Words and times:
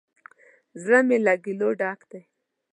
زړه 0.81 0.99
می 1.07 1.17
له 1.25 1.33
ګیلو 1.43 1.69
ډک 1.79 1.99
دی 2.11 2.21